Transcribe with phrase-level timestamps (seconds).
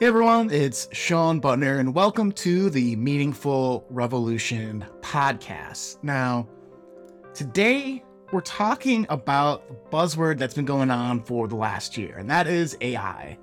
[0.00, 5.96] Hey everyone, it's Shawn Buttner, and welcome to the Meaningful Revolution podcast.
[6.04, 6.46] Now,
[7.34, 12.30] today we're talking about the buzzword that's been going on for the last year, and
[12.30, 13.36] that is AI.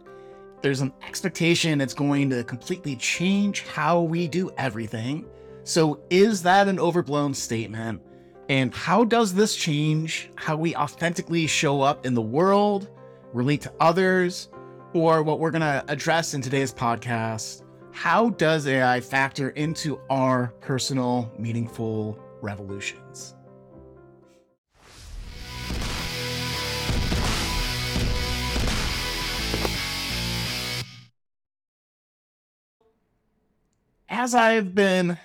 [0.61, 5.25] There's an expectation it's going to completely change how we do everything.
[5.65, 8.01] So, is that an overblown statement?
[8.47, 12.89] And how does this change how we authentically show up in the world,
[13.33, 14.47] relate to others,
[14.95, 17.63] or what we're going to address in today's podcast?
[17.91, 23.35] How does AI factor into our personal, meaningful revolutions?
[34.07, 35.17] As I've been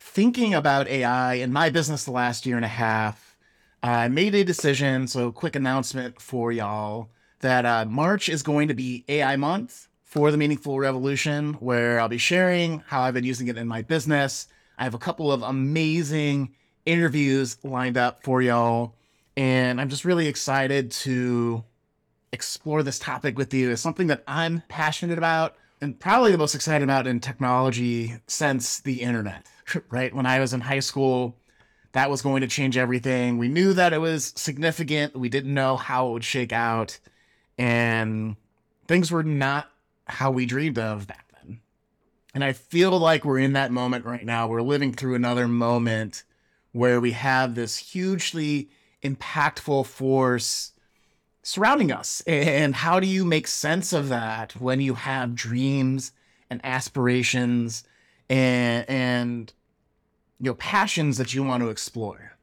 [0.00, 3.36] thinking about AI in my business the last year and a half,
[3.80, 5.06] I made a decision.
[5.06, 7.10] So, quick announcement for y'all
[7.40, 12.08] that uh, March is going to be AI month for the Meaningful Revolution, where I'll
[12.08, 14.48] be sharing how I've been using it in my business.
[14.78, 16.54] I have a couple of amazing
[16.86, 18.94] interviews lined up for y'all,
[19.36, 21.62] and I'm just really excited to
[22.32, 23.70] explore this topic with you.
[23.70, 28.80] It's something that I'm passionate about and probably the most excited about in technology since
[28.80, 29.46] the internet,
[29.90, 30.14] right?
[30.14, 31.36] When I was in high school,
[31.92, 33.38] that was going to change everything.
[33.38, 35.16] We knew that it was significant.
[35.16, 36.98] We didn't know how it would shake out
[37.58, 38.36] and
[38.86, 39.70] things were not
[40.06, 41.60] how we dreamed of back then.
[42.34, 44.46] And I feel like we're in that moment right now.
[44.48, 46.22] We're living through another moment
[46.72, 48.70] where we have this hugely
[49.02, 50.72] impactful force
[51.42, 52.22] surrounding us.
[52.26, 56.12] And how do you make sense of that when you have dreams
[56.50, 57.84] and aspirations
[58.30, 59.52] and and
[60.40, 62.36] you know passions that you want to explore?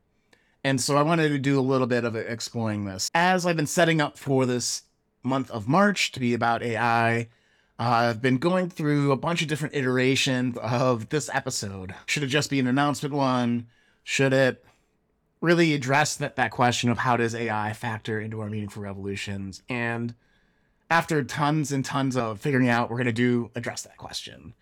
[0.63, 3.11] And so I wanted to do a little bit of exploring this.
[3.13, 4.81] As I've been setting up for this
[5.25, 7.27] month of March to be about AI.
[7.77, 11.93] Uh, I've been going through a bunch of different iterations of this episode.
[12.05, 13.67] Should it just be an announcement one?
[14.03, 14.63] Should it
[15.41, 19.61] really address that, that question of how does AI factor into our meaningful revolutions?
[19.67, 20.15] And
[20.89, 24.53] after tons and tons of figuring out, we're going to do address that question.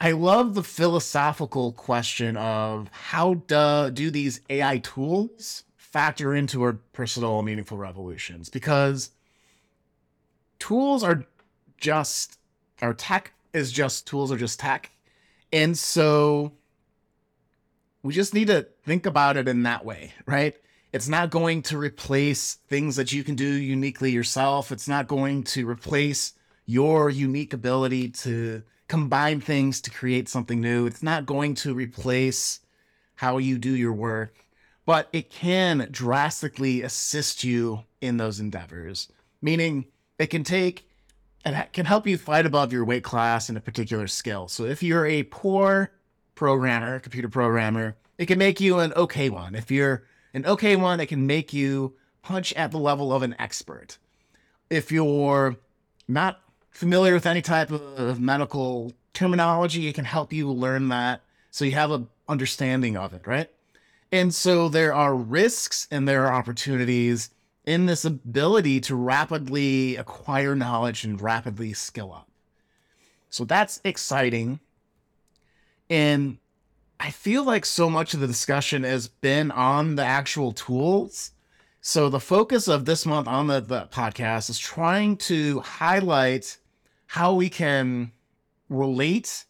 [0.00, 6.74] I love the philosophical question of how do, do these AI tools factor into our
[6.92, 8.48] personal meaningful revolutions?
[8.48, 9.10] Because
[10.60, 11.24] tools are
[11.78, 12.38] just
[12.80, 14.90] our tech is just tools are just tech.
[15.52, 16.52] And so
[18.02, 20.54] we just need to think about it in that way, right?
[20.92, 24.72] It's not going to replace things that you can do uniquely yourself.
[24.72, 26.34] It's not going to replace
[26.66, 30.86] your unique ability to combine things to create something new.
[30.86, 32.60] It's not going to replace
[33.16, 34.46] how you do your work,
[34.86, 39.08] but it can drastically assist you in those endeavors.
[39.42, 39.86] Meaning,
[40.20, 40.86] it can take
[41.46, 44.48] and can help you fight above your weight class in a particular skill.
[44.48, 45.90] So if you're a poor
[46.34, 49.54] programmer, computer programmer, it can make you an okay one.
[49.54, 50.04] If you're
[50.34, 53.96] an okay one, it can make you punch at the level of an expert.
[54.68, 55.56] If you're
[56.06, 61.64] not familiar with any type of medical terminology, it can help you learn that so
[61.64, 63.48] you have an understanding of it, right?
[64.12, 67.30] And so there are risks and there are opportunities
[67.64, 72.28] in this ability to rapidly acquire knowledge and rapidly skill up.
[73.28, 74.60] So that's exciting.
[75.88, 76.38] And
[76.98, 81.32] I feel like so much of the discussion has been on the actual tools.
[81.80, 86.58] So the focus of this month on the, the podcast is trying to highlight
[87.06, 88.12] how we can
[88.68, 89.44] relate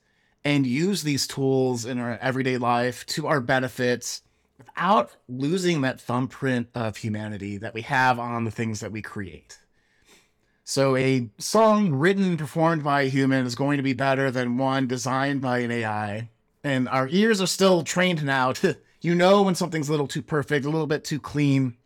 [0.45, 4.23] and use these tools in our everyday life to our benefits
[4.61, 9.59] without losing that thumbprint of humanity that we have on the things that we create.
[10.65, 14.59] So, a song written and performed by a human is going to be better than
[14.59, 16.29] one designed by an AI.
[16.63, 20.23] And our ears are still trained now to, you know, when something's a little too
[20.23, 21.77] perfect, a little bit too clean.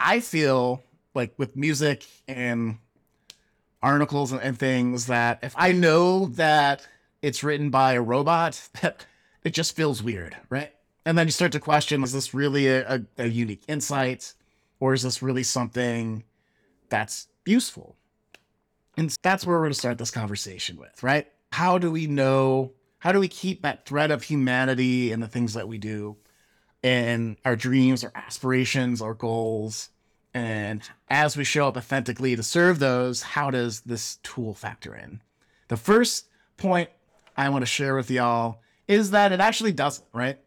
[0.00, 0.82] I feel
[1.14, 2.78] like with music and
[3.82, 6.86] articles and things that if I know that
[7.20, 8.68] it's written by a robot,
[9.44, 10.72] it just feels weird, right?
[11.04, 14.34] And then you start to question is this really a, a, a unique insight?
[14.78, 16.24] Or is this really something
[16.88, 17.96] that's useful?
[18.96, 21.26] And that's where we're going to start this conversation with right?
[21.52, 25.54] How do we know how do we keep that thread of humanity in the things
[25.54, 26.16] that we do?
[26.82, 29.90] And our dreams our aspirations our goals?
[30.32, 35.22] And as we show up authentically to serve those how does this tool factor in?
[35.68, 36.26] The first
[36.56, 36.90] point
[37.36, 40.38] i want to share with y'all is that it actually doesn't right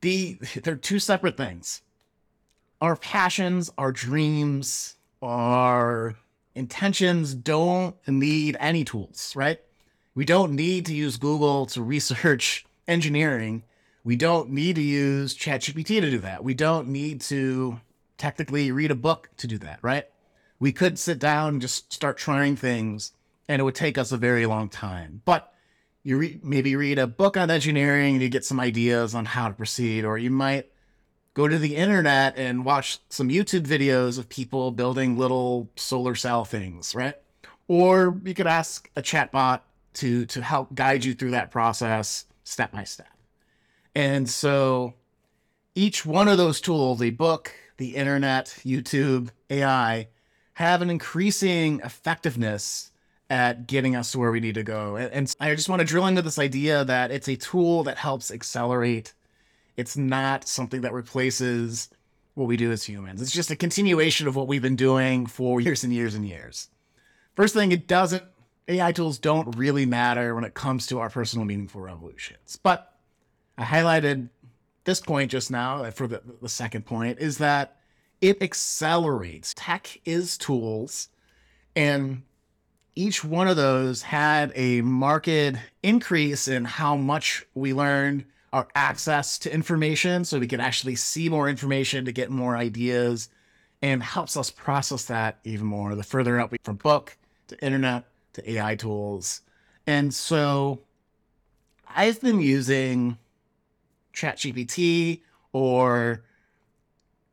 [0.00, 1.82] the they're two separate things.
[2.80, 6.16] Our passions, our dreams, our
[6.54, 9.60] intentions don't need any tools, right?
[10.14, 13.62] We don't need to use Google to research engineering.
[14.02, 16.42] We don't need to use ChatGPT to do that.
[16.42, 17.80] We don't need to
[18.16, 20.06] technically read a book to do that, right?
[20.58, 23.12] We could sit down and just start trying things
[23.48, 25.22] and it would take us a very long time.
[25.24, 25.52] But
[26.02, 29.48] you re- maybe read a book on engineering and you get some ideas on how
[29.48, 30.70] to proceed, or you might
[31.34, 36.44] go to the internet and watch some YouTube videos of people building little solar cell
[36.44, 37.14] things, right?
[37.68, 39.60] Or you could ask a chatbot
[39.94, 43.08] to to help guide you through that process step by step.
[43.94, 44.94] And so
[45.74, 50.08] each one of those tools, a book, the internet, YouTube, AI,
[50.54, 52.89] have an increasing effectiveness
[53.30, 54.96] at getting us to where we need to go.
[54.96, 57.96] And, and I just want to drill into this idea that it's a tool that
[57.96, 59.14] helps accelerate.
[59.76, 61.88] It's not something that replaces
[62.34, 63.22] what we do as humans.
[63.22, 66.68] It's just a continuation of what we've been doing for years and years and years.
[67.36, 68.24] First thing, it doesn't,
[68.66, 72.58] AI tools don't really matter when it comes to our personal meaningful revolutions.
[72.62, 72.92] But
[73.56, 74.28] I highlighted
[74.84, 77.76] this point just now uh, for the, the second point is that
[78.20, 79.54] it accelerates.
[79.56, 81.08] Tech is tools,
[81.76, 82.22] and
[82.94, 89.38] each one of those had a marked increase in how much we learned, our access
[89.38, 93.28] to information, so we could actually see more information to get more ideas,
[93.82, 95.94] and helps us process that even more.
[95.94, 97.16] The further out we from book
[97.48, 98.04] to internet
[98.34, 99.42] to AI tools.
[99.86, 100.80] And so
[101.88, 103.18] I've been using
[104.14, 105.22] ChatGPT
[105.52, 106.22] or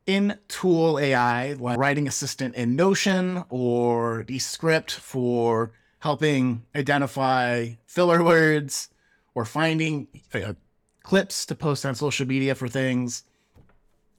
[0.08, 8.88] in Tool AI, like writing assistant in Notion or Descript for helping identify filler words
[9.34, 10.54] or finding uh,
[11.02, 13.24] clips to post on social media for things.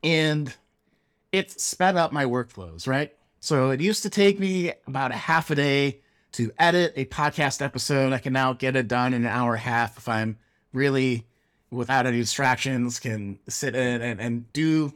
[0.03, 0.53] And
[1.31, 3.11] it sped up my workflows, right?
[3.39, 6.01] So it used to take me about a half a day
[6.33, 8.13] to edit a podcast episode.
[8.13, 10.37] I can now get it done in an hour and a half if I'm
[10.71, 11.25] really
[11.71, 14.93] without any distractions, can sit in and, and do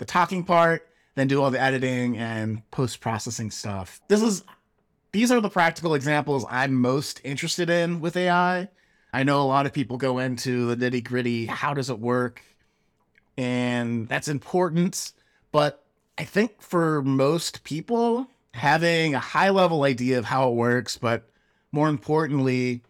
[0.00, 4.00] the talking part, then do all the editing and post processing stuff.
[4.08, 4.42] This is
[5.12, 8.68] these are the practical examples I'm most interested in with AI.
[9.12, 11.46] I know a lot of people go into the nitty gritty.
[11.46, 12.42] How does it work?
[13.36, 15.12] And that's important.
[15.52, 15.84] But
[16.16, 21.28] I think for most people, having a high level idea of how it works, but
[21.72, 22.82] more importantly,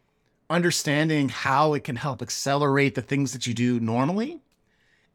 [0.48, 4.40] understanding how it can help accelerate the things that you do normally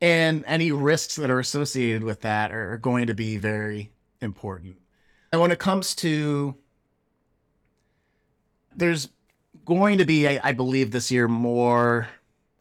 [0.06, 3.90] and any risks that are associated with that are going to be very
[4.22, 4.78] important.
[5.32, 6.54] And when it comes to,
[8.76, 9.10] there's
[9.66, 12.08] going to be, I, I believe, this year more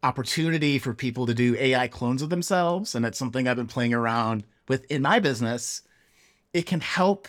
[0.03, 2.95] opportunity for people to do AI clones of themselves.
[2.95, 5.83] And it's something I've been playing around with in my business.
[6.55, 7.29] It can help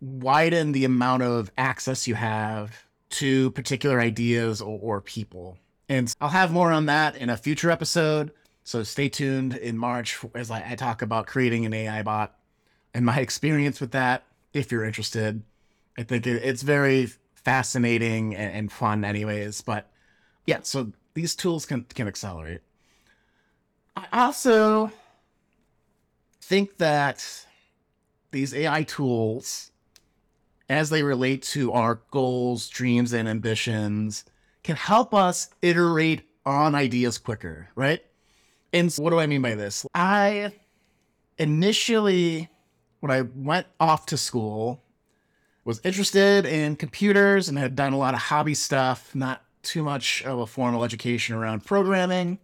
[0.00, 5.56] widen the amount of access you have to particular ideas or, or people.
[5.88, 8.32] And I'll have more on that in a future episode.
[8.64, 12.36] So stay tuned in March as I, I talk about creating an AI bot
[12.94, 14.24] and my experience with that.
[14.52, 15.42] If you're interested,
[15.96, 19.62] I think it, it's very fascinating and, and fun, anyways.
[19.62, 19.90] But
[20.46, 22.60] yeah, so these tools can can accelerate.
[23.96, 24.92] I also
[26.40, 27.46] think that
[28.30, 29.70] these AI tools,
[30.68, 34.24] as they relate to our goals, dreams, and ambitions,
[34.62, 38.02] can help us iterate on ideas quicker, right?
[38.72, 39.86] And so what do I mean by this?
[39.94, 40.52] I
[41.38, 42.48] initially,
[43.00, 44.82] when I went off to school,
[45.64, 50.22] was interested in computers and had done a lot of hobby stuff, not too much
[50.24, 52.38] of a formal education around programming.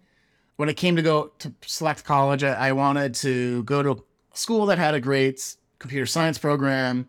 [0.56, 4.66] When it came to go to select college, I wanted to go to a school
[4.66, 7.08] that had a great computer science program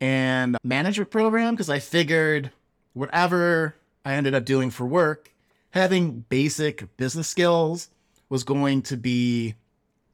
[0.00, 2.50] and management program because I figured
[2.92, 5.32] whatever I ended up doing for work,
[5.70, 7.88] having basic business skills
[8.32, 9.54] was going to be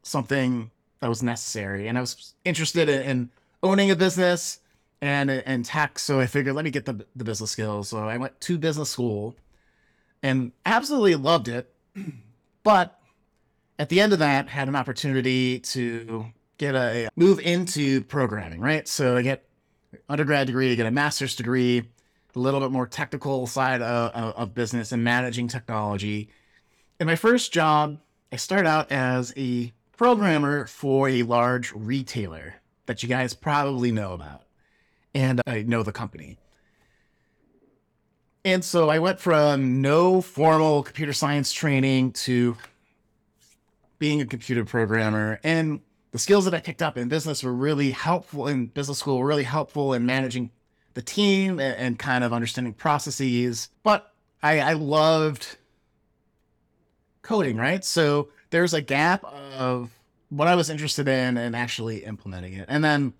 [0.03, 1.87] something that was necessary.
[1.87, 3.31] And I was interested in, in
[3.63, 4.59] owning a business
[5.01, 7.91] and and tech, so I figured let me get the the business skills.
[7.91, 9.37] So I went to business school
[10.21, 11.73] and absolutely loved it.
[12.65, 13.01] But
[13.79, 16.27] at the end of that, had an opportunity to
[16.59, 18.87] get a move into programming, right?
[18.87, 19.49] So I get
[20.07, 21.79] undergrad degree, I get a master's degree,
[22.35, 26.29] a little bit more technical side of, of business and managing technology.
[27.01, 33.03] And my first job I start out as a programmer for a large retailer that
[33.03, 34.43] you guys probably know about.
[35.15, 36.37] And I know the company.
[38.45, 42.57] And so I went from no formal computer science training to
[43.99, 45.41] being a computer programmer.
[45.43, 45.81] And
[46.13, 49.27] the skills that I picked up in business were really helpful in business school, were
[49.27, 50.51] really helpful in managing
[50.93, 53.71] the team and, and kind of understanding processes.
[53.83, 55.57] But I, I loved
[57.29, 57.85] coding, right?
[57.85, 59.91] So there's a gap of
[60.31, 62.65] what I was interested in and actually implementing it.
[62.69, 63.13] And then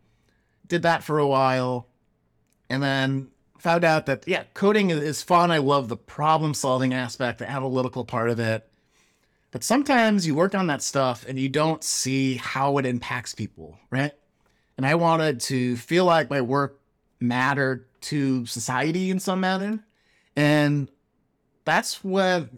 [0.67, 1.89] did that for a while.
[2.71, 5.51] And then found out that, yeah, coding is fun.
[5.51, 8.67] I love the problem solving aspect, the analytical part of it.
[9.51, 13.79] But sometimes you work on that stuff and you don't see how it impacts people,
[13.91, 14.13] right?
[14.79, 16.81] And I wanted to feel like my work
[17.21, 19.85] mattered to society in some manner.
[20.35, 20.91] And
[21.69, 22.49] that's what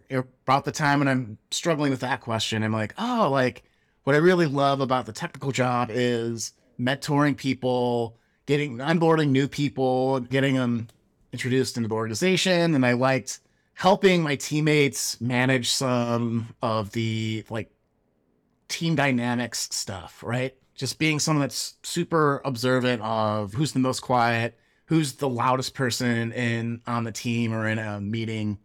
[0.47, 2.63] about the time when I'm struggling with that question.
[2.63, 3.65] I'm like, oh, like
[4.05, 10.21] what I really love about the technical job is mentoring people, getting onboarding new people,
[10.21, 10.87] getting them
[11.33, 12.73] introduced into the organization.
[12.75, 13.41] And I liked
[13.75, 17.73] helping my teammates manage some of the like
[18.69, 20.55] team dynamics stuff, right?
[20.77, 26.33] Just being someone that's super observant of who's the most quiet, who's the loudest person
[26.33, 28.59] in on the team or in a meeting.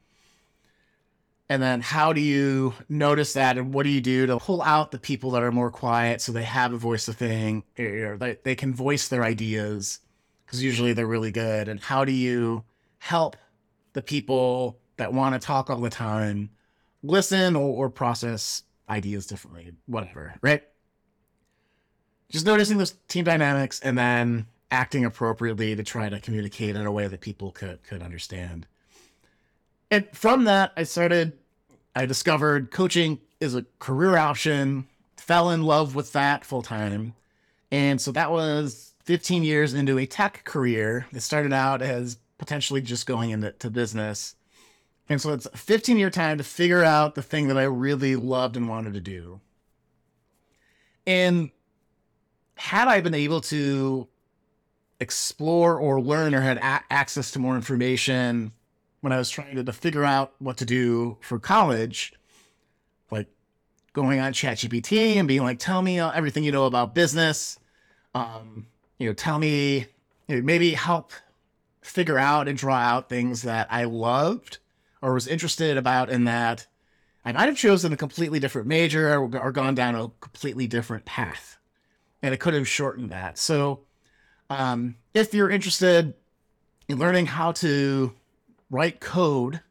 [1.47, 4.91] And then how do you notice that and what do you do to pull out
[4.91, 8.37] the people that are more quiet so they have a voice of thing or they,
[8.43, 9.99] they can voice their ideas
[10.45, 11.67] because usually they're really good.
[11.67, 12.63] And how do you
[12.97, 13.37] help
[13.93, 16.49] the people that want to talk all the time
[17.03, 20.63] listen or, or process ideas differently, whatever, right?
[22.29, 26.91] Just noticing those team dynamics and then acting appropriately to try to communicate in a
[26.91, 28.67] way that people could could understand.
[29.91, 31.33] And from that, I started,
[31.95, 34.87] I discovered coaching is a career option,
[35.17, 37.13] fell in love with that full time.
[37.71, 42.81] And so that was 15 years into a tech career that started out as potentially
[42.81, 44.35] just going into to business.
[45.07, 48.15] And so it's a 15 year time to figure out the thing that I really
[48.15, 49.39] loved and wanted to do.
[51.05, 51.51] And
[52.55, 54.07] had I been able to
[54.99, 58.51] explore or learn or had a- access to more information
[59.01, 62.13] when I was trying to, to figure out what to do for college,
[63.11, 63.27] like
[63.93, 67.59] going on ChatGPT and being like, tell me everything you know about business.
[68.13, 69.87] Um, you know, tell me,
[70.27, 71.11] you know, maybe help
[71.81, 74.57] figure out and draw out things that I loved
[75.01, 76.65] or was interested about in that
[77.23, 81.57] I might have chosen a completely different major or, gone down a completely different path.
[82.21, 83.37] And it could have shortened that.
[83.37, 83.81] So
[84.49, 86.13] um, if you're interested
[86.87, 88.13] in learning how to
[88.69, 89.61] write code,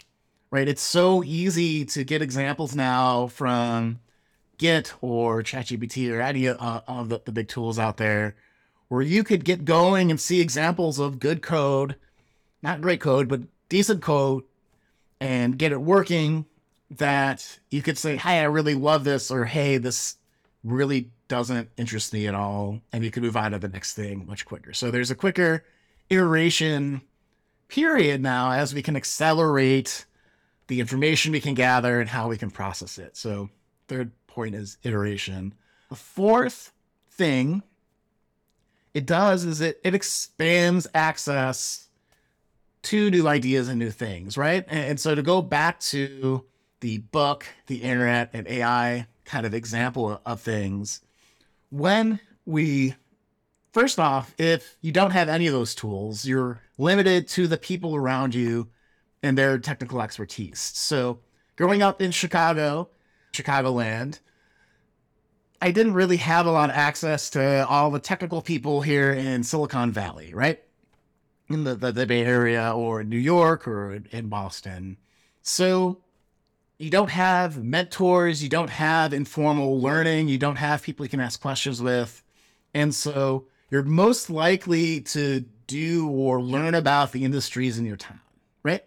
[0.50, 4.00] right, it's so easy to get examples now from
[4.58, 8.36] Git or ChatGPT or any uh, of the, the big tools out there
[8.88, 11.96] where you could get going and see examples of good code,
[12.62, 14.44] not great code, but decent code,
[15.20, 16.46] and get it working
[16.90, 20.16] that you could say, Hey, I really love this, or Hey, this
[20.62, 22.80] really doesn't interest me at all.
[22.92, 24.72] And you can move on to the next thing much quicker.
[24.72, 25.64] So there's a quicker
[26.10, 27.02] iteration
[27.68, 30.06] period now as we can accelerate
[30.66, 33.16] the information we can gather and how we can process it.
[33.16, 33.50] So,
[33.88, 35.54] third point is iteration.
[35.90, 36.72] The fourth
[37.10, 37.62] thing
[38.94, 41.88] it does is it, it expands access
[42.82, 44.64] to new ideas and new things, right?
[44.68, 46.44] And, and so to go back to
[46.80, 51.00] the book, the internet, and AI kind of example of things,
[51.70, 52.94] when we
[53.72, 57.94] first off, if you don't have any of those tools, you're limited to the people
[57.94, 58.68] around you
[59.22, 60.60] and their technical expertise.
[60.60, 61.20] So,
[61.56, 62.90] growing up in Chicago,
[63.32, 64.20] Chicagoland,
[65.62, 69.42] I didn't really have a lot of access to all the technical people here in
[69.42, 70.62] Silicon Valley, right?
[71.48, 74.98] In the, the, the Bay Area or New York or in Boston.
[75.42, 76.02] So,
[76.78, 81.20] you don't have mentors, you don't have informal learning, you don't have people you can
[81.20, 82.22] ask questions with.
[82.74, 88.20] And so you're most likely to do or learn about the industries in your town,
[88.62, 88.84] right?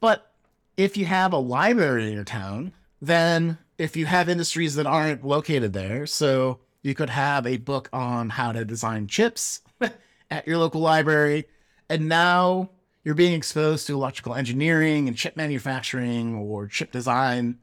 [0.00, 0.32] But
[0.76, 5.24] if you have a library in your town, then if you have industries that aren't
[5.24, 9.60] located there, so you could have a book on how to design chips
[10.30, 11.46] at your local library,
[11.88, 12.70] and now
[13.04, 17.58] you're being exposed to electrical engineering and chip manufacturing or chip design.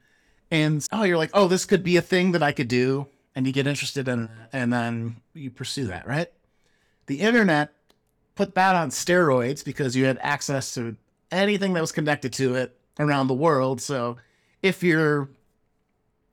[0.51, 3.07] And oh, you're like, oh, this could be a thing that I could do.
[3.35, 6.31] And you get interested in and then you pursue that, right?
[7.07, 7.73] The internet
[8.35, 10.95] put that on steroids because you had access to
[11.31, 13.81] anything that was connected to it around the world.
[13.81, 14.17] So
[14.61, 15.29] if you're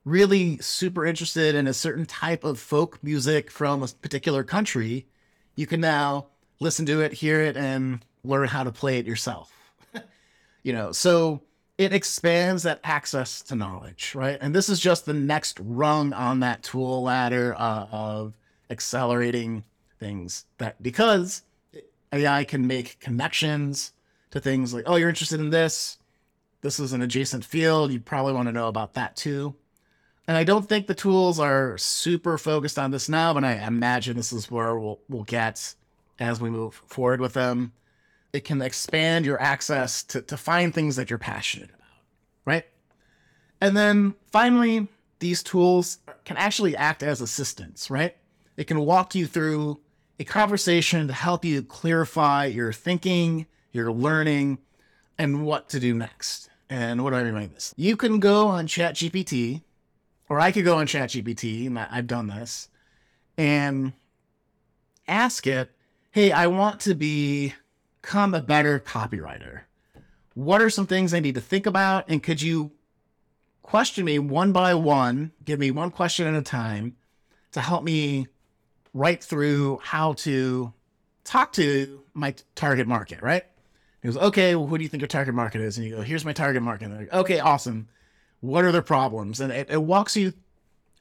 [0.04, 5.06] really super interested in a certain type of folk music from a particular country,
[5.54, 6.26] you can now
[6.60, 9.52] listen to it, hear it, and learn how to play it yourself.
[10.62, 11.42] you know, so
[11.76, 14.38] it expands that access to knowledge, right?
[14.40, 18.34] And this is just the next rung on that tool ladder uh, of
[18.70, 19.64] accelerating
[20.00, 21.42] things that because
[22.12, 23.92] AI can make connections
[24.30, 25.98] to things like, oh, you're interested in this.
[26.60, 27.92] This is an adjacent field.
[27.92, 29.54] You probably want to know about that too.
[30.26, 34.16] And I don't think the tools are super focused on this now, but I imagine
[34.16, 35.74] this is where we'll, we'll get
[36.18, 37.72] as we move forward with them.
[38.32, 42.02] It can expand your access to, to find things that you're passionate about,
[42.44, 42.66] right?
[43.60, 44.88] And then finally,
[45.18, 48.14] these tools can actually act as assistants, right?
[48.58, 49.80] It can walk you through
[50.18, 54.58] a conversation to help you clarify your thinking, your learning,
[55.16, 56.50] and what to do next.
[56.70, 57.74] And what do I mean by this?
[57.76, 59.62] You can go on ChatGPT,
[60.28, 62.68] or I could go on ChatGPT, and I've done this,
[63.36, 63.92] and
[65.06, 65.70] ask it,
[66.10, 67.54] hey, I want to be,
[68.02, 69.62] become a better copywriter.
[70.34, 72.08] What are some things I need to think about?
[72.08, 72.72] And could you
[73.62, 76.96] question me one by one, give me one question at a time
[77.52, 78.28] to help me
[78.98, 80.72] write through how to
[81.22, 83.44] talk to my target market, right?
[84.02, 85.76] He goes, okay, well, who do you think your target market is?
[85.76, 86.86] And you go, here's my target market.
[86.86, 87.88] And they're like, okay, awesome.
[88.40, 89.40] What are their problems?
[89.40, 90.32] And it, it walks you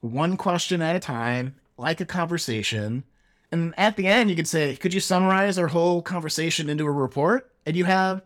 [0.02, 3.04] one question at a time, like a conversation.
[3.52, 6.92] And at the end, you could say, could you summarize our whole conversation into a
[6.92, 7.52] report?
[7.66, 8.22] And you have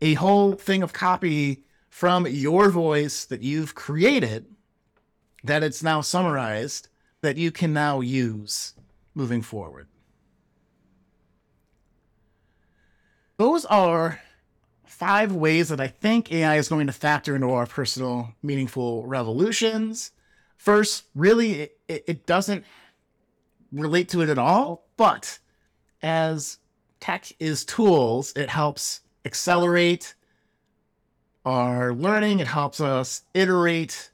[0.00, 4.46] a whole thing of copy from your voice that you've created
[5.42, 6.88] that it's now summarized
[7.22, 8.74] that you can now use
[9.16, 9.88] moving forward.
[13.38, 14.20] Those are
[14.84, 20.12] five ways that I think AI is going to factor into our personal, meaningful revolutions.
[20.56, 22.64] First, really, it, it doesn't
[23.72, 25.38] relate to it at all, but
[26.02, 26.58] as
[27.00, 30.14] tech is tools, it helps accelerate
[31.44, 34.10] our learning, it helps us iterate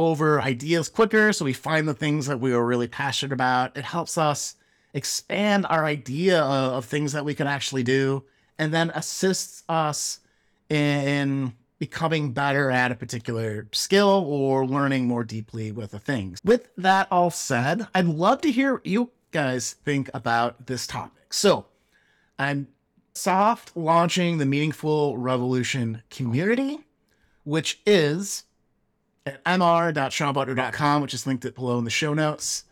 [0.00, 3.76] over ideas quicker so we find the things that we are really passionate about.
[3.76, 4.56] It helps us
[4.94, 8.24] expand our idea of, of things that we can actually do
[8.58, 10.20] and then assists us
[10.68, 16.38] in becoming better at a particular skill or learning more deeply with the things.
[16.44, 21.32] With that all said, I'd love to hear you guys think about this topic.
[21.32, 21.66] So,
[22.38, 22.68] I'm
[23.14, 26.80] soft launching the Meaningful Revolution community,
[27.44, 28.44] which is
[29.26, 32.64] at mr.shawnbuttner.com, which is linked below in the show notes.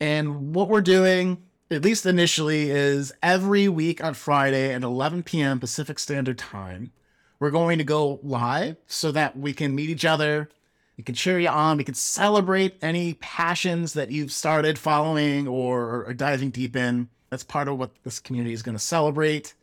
[0.00, 5.58] And what we're doing, at least initially, is every week on Friday at 11 p.m.
[5.58, 6.92] Pacific Standard Time,
[7.38, 10.48] we're going to go live so that we can meet each other.
[10.96, 11.76] We can cheer you on.
[11.76, 17.08] We can celebrate any passions that you've started following or, or diving deep in.
[17.28, 19.54] That's part of what this community is going to celebrate.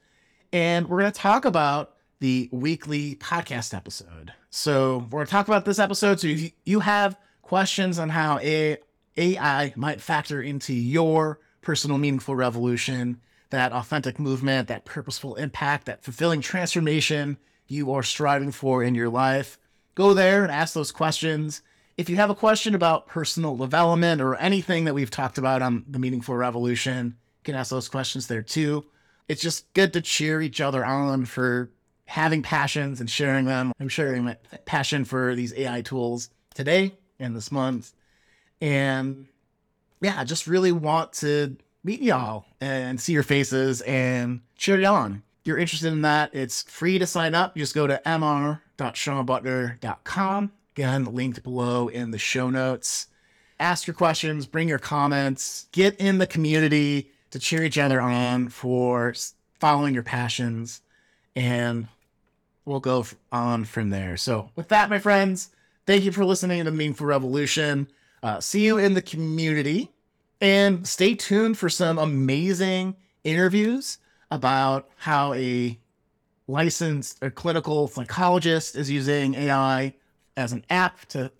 [0.51, 4.33] And we're going to talk about the weekly podcast episode.
[4.55, 6.19] So we're going to talk about this episode.
[6.19, 13.19] So if you have questions on how AI might factor into your personal meaningful revolution,
[13.49, 19.09] that authentic movement, that purposeful impact, that fulfilling transformation you are striving for in your
[19.09, 19.57] life,
[19.95, 21.63] go there and ask those questions.
[21.97, 25.83] If you have a question about personal development or anything that we've talked about on
[25.87, 28.85] the Meaningful Revolution, you can ask those questions there too.
[29.27, 31.71] It's just good to cheer each other on for
[32.05, 33.71] having passions and sharing them.
[33.79, 37.93] I'm sharing my passion for these AI tools today and this month.
[38.61, 39.27] And
[40.01, 44.87] yeah, I just really want to meet y'all and see your faces and cheer you
[44.87, 45.23] on.
[45.41, 47.57] If you're interested in that, it's free to sign up.
[47.57, 50.51] You just go to mr.shawnbuttner.com.
[50.75, 53.07] Again, linked below in the show notes.
[53.59, 58.49] Ask your questions, bring your comments, get in the community to cheer each other on
[58.49, 59.13] for
[59.59, 60.81] following your passions.
[61.35, 61.87] And
[62.65, 64.17] we'll go on from there.
[64.17, 65.49] So, with that, my friends,
[65.85, 67.87] thank you for listening to Meaningful Revolution.
[68.21, 69.91] Uh, see you in the community
[70.39, 73.97] and stay tuned for some amazing interviews
[74.31, 75.79] about how a
[76.47, 79.93] licensed a clinical psychologist is using AI
[80.35, 81.31] as an app to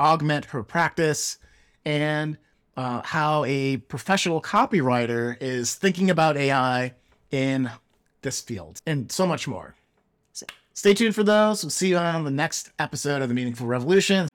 [0.00, 1.38] augment her practice
[1.84, 2.38] and
[2.76, 6.94] uh, how a professional copywriter is thinking about AI
[7.30, 7.70] in
[8.22, 9.74] this field and so much more.
[10.74, 11.64] Stay tuned for those.
[11.64, 14.28] We'll see you on the next episode of The Meaningful Revolution.